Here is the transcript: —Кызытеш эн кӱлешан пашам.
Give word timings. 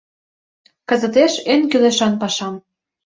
—Кызытеш 0.89 1.33
эн 1.51 1.61
кӱлешан 1.71 2.13
пашам. 2.21 2.55